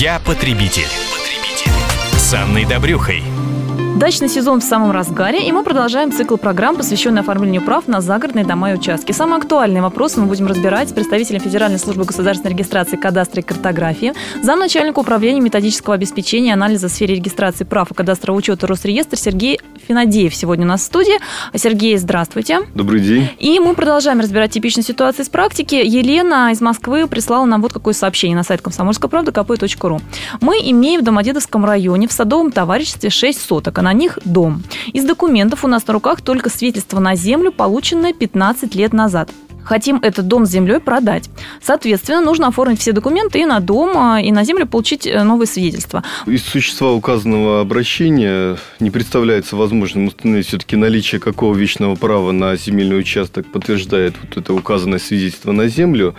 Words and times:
Я 0.00 0.18
потребитель. 0.18 0.88
потребитель. 1.12 1.70
С 2.18 2.32
Анной 2.32 2.64
Добрюхой. 2.64 3.22
Дачный 3.98 4.30
сезон 4.30 4.62
в 4.62 4.64
самом 4.64 4.92
разгаре, 4.92 5.46
и 5.46 5.52
мы 5.52 5.62
продолжаем 5.62 6.10
цикл 6.10 6.36
программ, 6.38 6.76
посвященный 6.76 7.20
оформлению 7.20 7.60
прав 7.60 7.86
на 7.86 8.00
загородные 8.00 8.46
дома 8.46 8.70
и 8.70 8.74
участки. 8.76 9.12
Самые 9.12 9.36
актуальные 9.36 9.82
вопросы 9.82 10.18
мы 10.18 10.26
будем 10.26 10.46
разбирать 10.46 10.88
с 10.88 10.92
представителем 10.94 11.40
Федеральной 11.40 11.78
службы 11.78 12.06
государственной 12.06 12.52
регистрации 12.54 12.96
кадастра 12.96 13.42
и 13.42 13.44
картографии, 13.44 14.14
замначальника 14.42 15.00
управления 15.00 15.42
методического 15.42 15.96
обеспечения 15.96 16.48
и 16.48 16.54
анализа 16.54 16.88
в 16.88 16.92
сфере 16.92 17.16
регистрации 17.16 17.64
прав 17.64 17.90
и 17.90 17.94
кадастрового 17.94 18.38
учета 18.38 18.66
Росреестр 18.66 19.18
Сергей 19.18 19.60
Финадеев 19.90 20.32
сегодня 20.32 20.66
у 20.66 20.68
нас 20.68 20.82
в 20.82 20.84
студии. 20.84 21.14
Сергей, 21.52 21.96
здравствуйте. 21.98 22.60
Добрый 22.76 23.00
день. 23.00 23.28
И 23.40 23.58
мы 23.58 23.74
продолжаем 23.74 24.20
разбирать 24.20 24.52
типичные 24.52 24.84
ситуации 24.84 25.24
с 25.24 25.28
практики. 25.28 25.74
Елена 25.74 26.52
из 26.52 26.60
Москвы 26.60 27.08
прислала 27.08 27.44
нам 27.44 27.60
вот 27.60 27.72
какое 27.72 27.92
сообщение 27.92 28.36
на 28.36 28.44
сайт 28.44 28.62
комсомольской 28.62 29.10
правды 29.10 29.32
kp.ru. 29.32 30.00
Мы 30.40 30.58
имеем 30.58 31.00
в 31.00 31.04
Домодедовском 31.04 31.64
районе 31.64 32.06
в 32.06 32.12
садовом 32.12 32.52
товариществе 32.52 33.10
6 33.10 33.40
соток, 33.40 33.78
а 33.78 33.82
на 33.82 33.92
них 33.92 34.20
дом. 34.24 34.62
Из 34.92 35.02
документов 35.04 35.64
у 35.64 35.66
нас 35.66 35.84
на 35.84 35.92
руках 35.92 36.20
только 36.20 36.50
свидетельство 36.50 37.00
на 37.00 37.16
землю, 37.16 37.50
полученное 37.50 38.12
15 38.12 38.72
лет 38.76 38.92
назад. 38.92 39.30
Хотим 39.64 39.98
этот 40.02 40.26
дом 40.26 40.46
с 40.46 40.50
землей 40.50 40.80
продать. 40.80 41.30
Соответственно, 41.62 42.20
нужно 42.20 42.48
оформить 42.48 42.80
все 42.80 42.92
документы 42.92 43.40
и 43.40 43.44
на 43.44 43.60
дом, 43.60 43.92
а, 43.96 44.20
и 44.20 44.32
на 44.32 44.44
землю 44.44 44.66
получить 44.66 45.06
э, 45.06 45.22
новые 45.22 45.46
свидетельства. 45.46 46.02
Из 46.26 46.42
существа 46.42 46.92
указанного 46.92 47.60
обращения 47.60 48.56
не 48.80 48.90
представляется 48.90 49.56
возможным 49.56 50.06
установить 50.06 50.46
все-таки 50.46 50.76
наличие 50.76 51.20
какого 51.20 51.54
вечного 51.54 51.94
права 51.94 52.32
на 52.32 52.56
земельный 52.56 52.98
участок 52.98 53.46
подтверждает 53.50 54.14
вот 54.22 54.36
это 54.36 54.54
указанное 54.54 54.98
свидетельство 54.98 55.52
на 55.52 55.68
землю. 55.68 56.14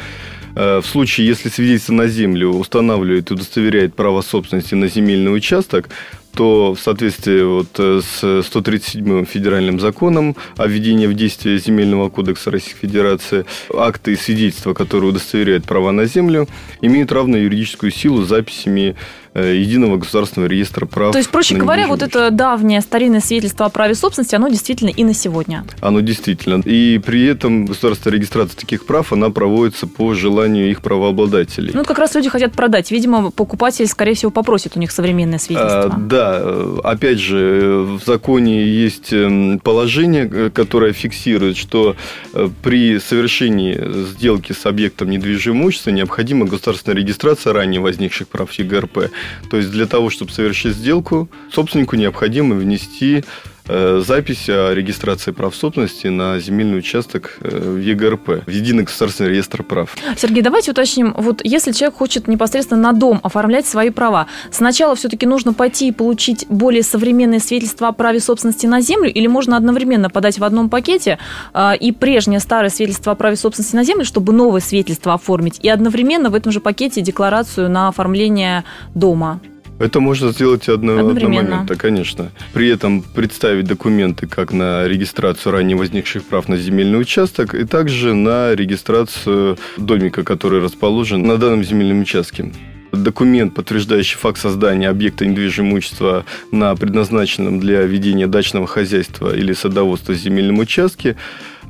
Э, 0.56 0.80
в 0.80 0.86
случае, 0.86 1.28
если 1.28 1.50
свидетельство 1.50 1.94
на 1.94 2.08
землю 2.08 2.50
устанавливает 2.50 3.32
и 3.32 3.34
удостоверяет 3.34 3.96
право 3.96 4.22
собственности 4.22 4.76
на 4.76 4.88
земельный 4.88 5.34
участок, 5.36 5.90
то 6.34 6.74
в 6.74 6.80
соответствии 6.80 7.44
вот 7.44 7.70
э, 7.78 8.02
с 8.02 8.44
137 8.46 9.26
федеральным 9.26 9.80
законом 9.80 10.36
о 10.58 10.68
введении 10.68 11.08
в 11.08 11.14
действие 11.14 11.58
Земельного 11.60 12.10
кодекса 12.10 12.52
Российской 12.52 12.88
Федерации 12.88 13.46
акты 13.74 14.14
и 14.14 14.16
свидетельства, 14.16 14.74
которые 14.74 15.12
удостоверяют 15.12 15.66
права 15.66 15.92
на 15.92 16.06
землю, 16.06 16.48
имеют 16.82 17.12
равную 17.12 17.44
юридическую 17.44 17.92
силу 17.92 18.24
записями 18.24 18.96
единого 19.34 19.98
государственного 19.98 20.50
реестра 20.50 20.86
прав. 20.86 21.12
То 21.14 21.18
есть, 21.18 21.30
проще 21.30 21.56
говоря, 21.56 21.88
вот 21.88 22.02
это 22.02 22.32
давнее 22.32 22.82
старинное 22.82 23.22
свидетельство 23.22 23.66
о 23.66 23.70
праве 23.70 23.96
собственности, 23.96 24.36
оно 24.36 24.50
действительно 24.50 24.90
и 24.90 25.04
на 25.04 25.14
сегодня. 25.14 25.64
Оно 25.80 26.02
действительно. 26.02 26.62
И 26.66 27.00
при 27.00 27.26
этом 27.26 27.66
государственная 27.66 28.18
регистрация 28.18 28.58
таких 28.58 28.86
прав, 28.86 29.14
она 29.14 29.30
проводится 29.30 29.88
по 29.88 30.14
желанию 30.14 30.70
их 30.70 30.82
правообладателей. 30.82 31.72
Ну, 31.74 31.86
как 31.86 31.98
раз 31.98 32.14
люди 32.16 32.30
хотят 32.30 32.54
продать. 32.54 32.92
Видимо, 32.92 33.32
покупатель, 33.32 33.88
скорее 33.88 34.16
всего, 34.16 34.32
попросит 34.32 34.76
у 34.76 34.80
них 34.80 34.92
современное 34.92 35.40
свидетельство. 35.40 35.94
А, 35.94 35.98
да. 35.98 36.66
Опять 36.84 37.20
же, 37.20 37.86
в 38.02 38.06
законе 38.06 38.66
есть 38.66 39.14
эм, 39.14 39.60
положение, 39.60 40.30
э, 40.32 40.50
которое 40.54 40.92
фиксирует, 40.92 41.56
что 41.56 41.96
э, 42.34 42.50
при 42.64 43.00
совершении 43.00 43.80
сделки 44.12 44.52
с 44.52 44.66
объектом 44.66 45.10
недвижимого 45.10 45.62
имущества 45.62 45.92
необходима 45.92 46.46
государственная 46.46 46.98
регистрация 46.98 47.54
ранее 47.54 47.82
возникших 47.82 48.28
прав 48.28 48.52
ЕГРП. 48.52 49.12
То 49.50 49.58
есть 49.58 49.72
для 49.72 49.86
того, 49.86 50.10
чтобы 50.10 50.32
совершить 50.32 50.76
сделку, 50.76 51.30
собственнику 51.52 51.96
необходимо 51.96 52.56
внести 52.56 53.24
запись 53.68 54.50
о 54.50 54.74
регистрации 54.74 55.32
прав 55.32 55.56
собственности 55.56 56.08
на 56.08 56.40
земельный 56.40 56.80
участок 56.80 57.38
э, 57.42 57.50
в 57.50 57.78
ЕГРП, 57.78 58.46
в 58.46 58.50
Единый 58.50 58.84
государственный 58.84 59.32
реестр 59.32 59.64
прав. 59.64 59.96
Сергей, 60.18 60.42
давайте 60.42 60.72
уточним, 60.72 61.14
вот 61.18 61.42
если 61.44 61.72
человек 61.72 61.98
хочет 61.98 62.28
непосредственно 62.28 62.82
на 62.82 62.94
дом 62.94 63.20
оформлять 63.24 63.66
свои 63.66 63.90
права, 63.90 64.28
сначала 64.52 64.96
все-таки 64.96 65.26
нужно 65.26 65.54
пойти 65.54 65.90
и 65.90 65.92
получить 65.92 66.46
более 66.50 66.84
современные 66.84 67.40
свидетельства 67.40 67.90
о 67.90 67.92
праве 67.92 68.20
собственности 68.20 68.66
на 68.66 68.82
землю, 68.82 69.12
или 69.12 69.28
можно 69.28 69.58
одновременно 69.58 70.10
подать 70.10 70.40
в 70.40 70.44
одном 70.44 70.70
пакете 70.70 71.20
э, 71.54 71.78
и 71.78 71.92
прежнее 71.92 72.40
старое 72.40 72.70
свидетельство 72.70 73.14
о 73.14 73.16
праве 73.16 73.36
собственности 73.36 73.76
на 73.76 73.84
землю, 73.84 74.06
чтобы 74.06 74.34
новое 74.34 74.62
свидетельство 74.62 75.14
оформить, 75.14 75.60
и 75.62 75.70
одновременно 75.70 76.30
в 76.30 76.36
этом 76.36 76.52
же 76.52 76.60
пакете 76.60 77.02
декларацию 77.02 77.70
на 77.70 77.88
оформление 77.88 78.64
дома? 78.96 79.40
Это 79.82 80.00
можно 80.00 80.32
сделать 80.32 80.70
одно, 80.70 81.10
одномоментно, 81.10 81.76
конечно. 81.76 82.32
При 82.54 82.70
этом 82.70 83.02
представить 83.02 83.66
документы 83.66 84.28
как 84.28 84.52
на 84.54 84.88
регистрацию 84.88 85.54
ранее 85.54 85.78
возникших 85.78 86.24
прав 86.24 86.48
на 86.48 86.58
земельный 86.58 87.00
участок 87.00 87.56
и 87.56 87.66
также 87.66 88.14
на 88.14 88.54
регистрацию 88.54 89.58
домика, 89.78 90.24
который 90.24 90.62
расположен 90.62 91.24
на 91.24 91.38
данном 91.38 91.64
земельном 91.64 92.02
участке 92.02 92.52
документ, 92.92 93.54
подтверждающий 93.54 94.18
факт 94.18 94.40
создания 94.40 94.90
объекта 94.90 95.26
недвижимого 95.26 95.72
имущества 95.72 96.26
на 96.52 96.76
предназначенном 96.76 97.60
для 97.60 97.84
ведения 97.84 98.28
дачного 98.28 98.68
хозяйства 98.68 99.36
или 99.36 99.54
садоводства 99.54 100.14
земельном 100.14 100.60
участке, 100.60 101.16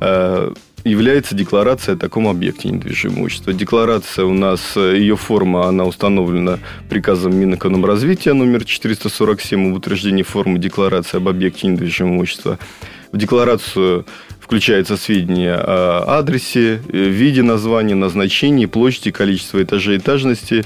э, 0.00 0.52
является 0.84 1.34
декларация 1.34 1.94
о 1.94 1.98
таком 1.98 2.26
объекте 2.26 2.68
недвижимого 2.68 3.20
имущества. 3.20 3.52
Декларация 3.52 4.24
у 4.24 4.32
нас, 4.32 4.60
э, 4.76 4.96
ее 4.98 5.16
форма, 5.16 5.66
она 5.66 5.84
установлена 5.84 6.58
приказом 6.88 7.36
Минэкономразвития 7.36 8.34
номер 8.34 8.64
447 8.64 9.70
об 9.70 9.76
утверждении 9.76 10.22
формы 10.22 10.58
декларации 10.58 11.18
об 11.18 11.28
объекте 11.28 11.68
недвижимого 11.68 12.14
имущества. 12.14 12.58
В 13.12 13.18
декларацию 13.18 14.06
включается 14.40 14.96
сведения 14.96 15.54
о 15.54 16.18
адресе, 16.18 16.80
э, 16.88 16.98
виде 16.98 17.42
названия, 17.42 17.94
назначении, 17.94 18.66
площади, 18.66 19.10
количество 19.10 19.62
этажей, 19.62 19.98
этажности 19.98 20.64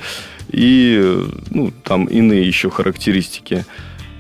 и 0.51 0.99
э, 1.03 1.25
ну, 1.51 1.73
там 1.83 2.07
иные 2.07 2.47
еще 2.47 2.71
характеристики. 2.71 3.65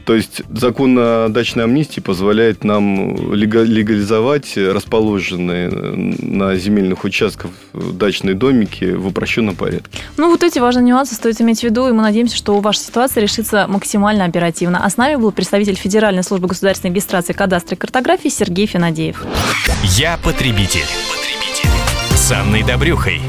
То 0.06 0.14
есть 0.14 0.42
закон 0.54 0.96
о 0.98 1.28
дачной 1.28 1.64
амнистии 1.64 1.98
позволяет 1.98 2.62
нам 2.62 3.34
легализовать 3.34 4.56
расположенные 4.56 5.68
на 5.68 6.54
земельных 6.54 7.02
участках 7.02 7.50
дачные 7.74 8.36
домики 8.36 8.84
в 8.84 9.08
упрощенном 9.08 9.56
порядке. 9.56 9.98
Ну, 10.16 10.30
вот 10.30 10.44
эти 10.44 10.60
важные 10.60 10.84
нюансы 10.84 11.16
стоит 11.16 11.40
иметь 11.40 11.60
в 11.60 11.64
виду, 11.64 11.88
и 11.88 11.92
мы 11.92 12.02
надеемся, 12.02 12.36
что 12.36 12.58
ваша 12.60 12.78
ситуация 12.78 13.20
решится 13.20 13.66
максимально 13.68 14.24
оперативно. 14.24 14.84
А 14.84 14.88
с 14.88 14.96
нами 14.96 15.16
был 15.16 15.32
представитель 15.32 15.74
Федеральной 15.74 16.22
службы 16.22 16.46
государственной 16.46 16.92
регистрации 16.92 17.32
кадастра 17.32 17.74
и 17.74 17.78
картографии 17.78 18.28
Сергей 18.28 18.66
Финадеев. 18.66 19.24
Я 19.82 20.18
потребитель. 20.22 20.86
потребитель. 21.10 21.70
С 22.16 22.30
Анной 22.30 22.62
Добрюхой. 22.62 23.20